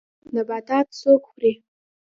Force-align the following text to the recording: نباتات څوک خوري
نباتات 0.33 0.87
څوک 0.99 1.21
خوري 1.29 1.53